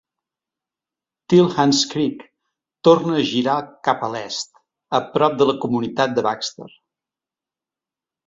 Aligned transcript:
Tilhance 1.33 1.89
Creek 1.89 2.23
torna 2.87 3.19
a 3.19 3.27
girar 3.33 3.59
cap 3.89 4.01
a 4.07 4.09
l"est, 4.13 4.51
a 5.01 5.01
prop 5.17 5.37
de 5.43 5.49
la 5.49 5.57
comunitat 5.67 6.15
de 6.17 6.27
Baxter. 6.29 6.71